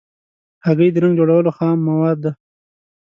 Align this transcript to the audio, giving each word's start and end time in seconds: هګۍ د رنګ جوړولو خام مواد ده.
هګۍ 0.65 0.89
د 0.93 0.97
رنګ 1.03 1.15
جوړولو 1.19 1.49
خام 1.57 1.77
مواد 1.87 2.17
ده. 2.23 2.31